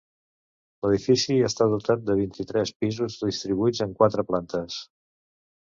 [0.85, 4.83] L'edifici està dotat de vint-i-tres pisos distribuïts en quatre plantes.